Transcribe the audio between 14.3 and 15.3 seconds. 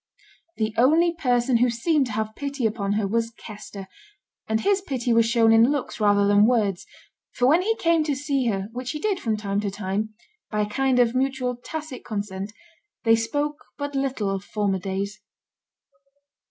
of former days.